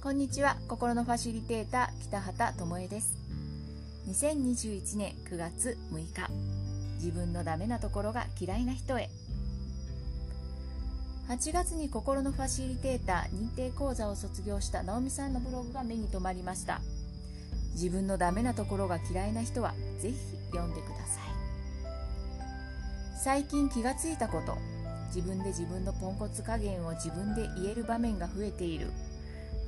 [0.00, 0.56] こんにちは。
[0.66, 3.16] 心のファシリテーター北畑智恵です。
[4.08, 6.30] 2021年9月6日
[6.94, 9.10] 自分のダメなところが嫌いな人へ。
[11.28, 16.80] 8月に心のファシリテーター認定講座を卒業した直美さんのブログが目に留まりました。
[17.74, 20.16] 自分のダメなところが嫌いな人はぜひ
[20.50, 21.28] 読んでください。
[23.22, 24.56] 最近気がついたこと
[25.14, 28.90] 自分で自分のポンコツ加減を自分で言える場面が増えている。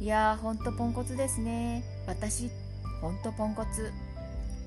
[0.00, 1.82] いやーほんとポンコツですね。
[2.06, 2.50] 私
[3.00, 3.92] ほんとポンコツ。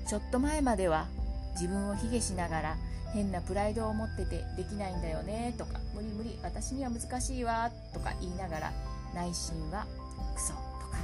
[0.06, 1.06] ちょっと前までは
[1.54, 2.76] 自分を卑下しながら
[3.14, 8.72] 変なプライドを持っててできないんだよねとか無理無理私には難しいわとか言いながら
[9.14, 9.86] 内心は
[10.34, 10.98] クソとか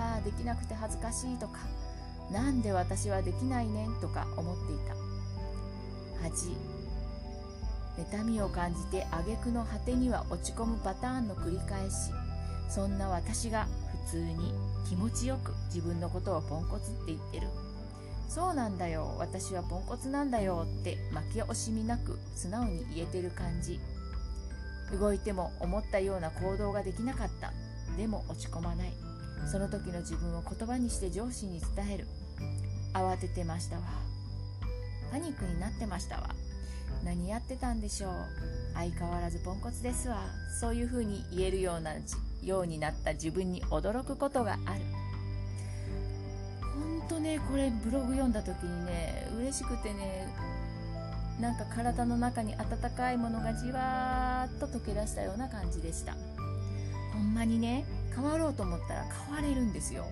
[0.00, 1.58] はあできなくて恥ずかしいとか
[2.32, 4.94] なんで私はできないねんとか思っていた。
[6.28, 6.77] 8
[7.98, 12.12] 妬みを感じて挙句の果てには落ち込むパターンの繰り返し。
[12.68, 13.66] そんな私が
[14.06, 14.52] 普通に
[14.88, 17.48] 気持ちよく自分のことをポンコツって言ってる。
[18.28, 23.80] そうなんだよ私はポンコツなんだよって負け惜しみなく素直に言えてる感じ。
[24.98, 27.52] 動いても思ったような行動ができなかった。
[27.96, 28.92] でも落ち込まない。
[29.50, 32.06] その時の自分を言葉にして上司に伝える。
[32.92, 33.82] 慌ててましたわ。
[35.10, 36.28] パニックになってましたわ。
[37.04, 38.12] 何やってたんでしょう。
[38.74, 40.18] 相変わらずポンコツですわ。
[40.60, 41.94] そういう風に言えるような
[42.42, 44.80] ようになった自分に驚くことがある。
[46.62, 50.28] ほんとねこれブログ読んだ時にね嬉しくてね
[51.40, 56.14] なんか体の中に温かいものがじわーっと溶け出したような感じでした。
[57.12, 60.04] ほんまにね変わろうと思ったら変われるんですよ。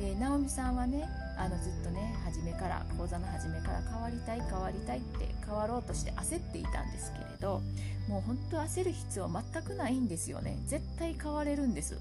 [0.00, 1.06] で直美さんはね
[1.36, 7.60] あのずっとね初めから講座の初めから変わりたい変わりたいって変わろうとして焦っていたんですけれど
[8.08, 10.58] もう本当焦る必要は全くないんですよね。
[10.66, 11.96] 絶対変われるんです。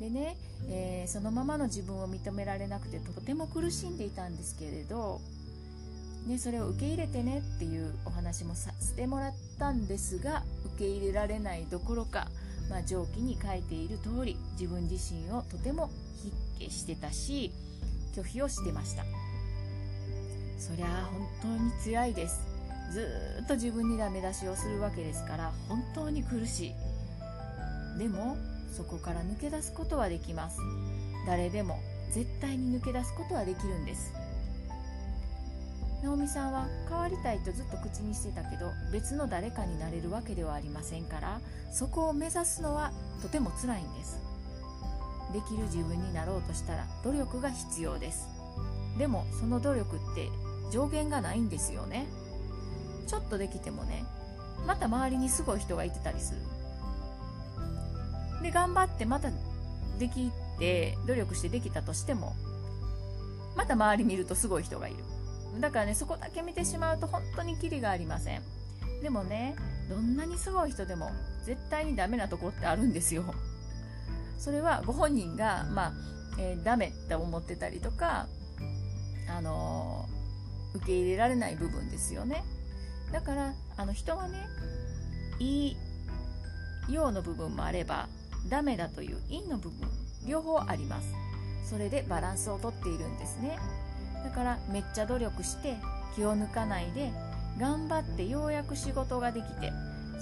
[0.00, 0.36] でね、
[0.70, 5.20] えー、そのままの自分を認められなくてとても苦しんでいたんですけれど、
[6.26, 10.44] ね、それを受け入れてねっていうお話もさせてもらったんですが
[10.76, 12.28] 受け入れられないどころか、
[12.70, 15.90] まあ、上記に書いている通り自分自身をとても
[16.58, 17.52] 筆記してたし
[18.14, 19.04] 拒否をしてました。
[20.58, 21.08] そりゃあ
[21.42, 22.40] 本当に辛いです。
[22.92, 23.06] ず
[23.44, 27.98] っと自分にダメ出しをするわけですから本当に苦しい。
[27.98, 28.36] でも
[28.72, 30.58] そこから抜け出すことはできます。
[31.26, 31.78] 誰でも
[32.12, 34.12] 絶対に抜け出すことはできるんです。
[36.02, 41.40] 直美さんは変わりたいとずっと口にしてたけど別の誰かになれるわけではありませんから
[41.72, 44.20] そこを目指すのはとても辛いんです。
[45.32, 48.28] できる自分になろうとしたら努力が必要です。
[48.96, 50.28] でもその努力って
[50.72, 52.06] 上限がないんですよね。
[53.06, 54.04] ちょっとできてもね
[54.66, 56.40] また周りにすごい人がいてたりする。
[58.42, 59.30] で頑張ってまた
[59.98, 62.34] できて努力してできたとしても
[63.56, 64.98] また周り見るとすごい人がいる。
[65.60, 68.42] だからねそこだけ見てしまうと本当にキリがありません。
[69.02, 69.54] でもね
[69.88, 71.10] どんなにすごい人でも
[71.44, 73.24] 絶対にダメなとこってあるんですよ。
[74.38, 75.92] それはご本人が、まあ
[76.38, 78.28] えー、ダメって思ってたりとか、
[79.28, 82.44] あのー、受け入れられない部分ですよね。
[83.12, 84.46] だからあの人はね
[85.38, 85.76] いい
[86.88, 88.08] 陽の部分もあれば
[88.48, 89.88] ダメだという陰の部分
[90.26, 91.08] 両方あります。
[91.64, 93.58] それでバランスをとっているんですね。
[94.28, 95.76] だからめっちゃ努力して
[96.14, 97.10] 気を抜かないで
[97.58, 99.72] 頑張ってようやく仕事ができて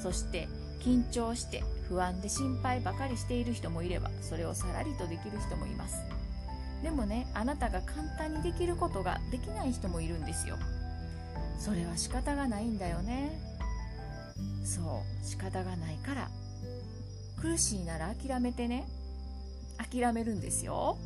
[0.00, 0.46] そして
[0.80, 6.04] 緊張して不安で心配ばかりしている人もいればそれをさらりとできる人もいます。
[6.84, 10.56] でもねあなたが簡単にできることができない人もいるんですよ。
[11.58, 13.40] それは仕方がないんだよね。
[14.64, 16.28] そう仕方がないから。
[17.42, 18.86] 苦しいなら諦めてね。
[19.78, 20.96] 諦めるんですよ。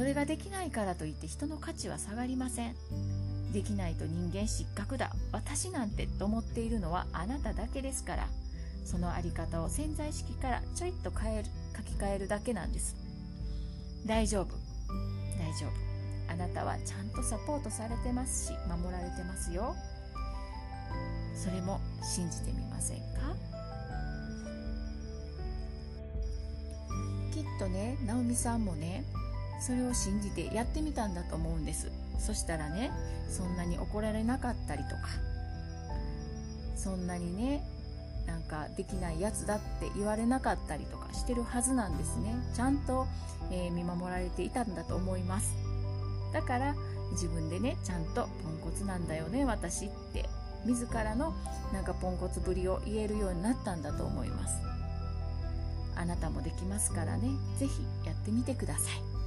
[0.00, 2.74] それができないからといって人の価値は下がりません。
[3.52, 5.12] できないと人間失格だ。
[5.30, 8.26] 私なんてと思っているのはあなただけですから。
[8.86, 12.96] そのあり方を潜在意識からちょいっと変える書き換えるだけなんです。
[14.06, 14.54] 大丈夫。
[15.38, 16.32] 大丈夫。
[16.32, 19.76] あなたはちゃんとサポートされてますし守られてますよ。
[21.34, 23.04] それも信じてみませんか？
[27.34, 29.04] きっとね直美さんもね
[29.60, 31.90] それを信じてやってみたんだと思うんです。
[32.18, 32.90] そしたらね
[33.30, 35.08] そんなに怒られなかったりとか
[36.76, 37.62] そんなにね
[38.26, 42.34] なんかできないやつだって言われなかったりとかしてるはずなんですね。
[42.54, 43.06] ちゃんと、
[43.50, 45.54] えー、見守られていたんだと思います。
[46.32, 46.74] だから
[47.12, 50.28] 自分でねちゃんとポンコツなんだよね私って
[50.64, 51.34] 自らの
[51.72, 54.60] なんかポンコツぶりを言えるようになったんだと思います。
[55.96, 59.19] あなたもできますからね是非やってみてください。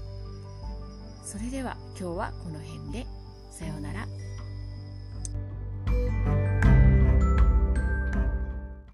[1.23, 3.07] それでは今日はこの辺で
[3.49, 4.07] さようなら。